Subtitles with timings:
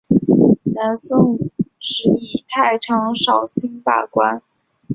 [0.63, 1.37] 南宋
[1.79, 4.41] 时以太常少卿罢官。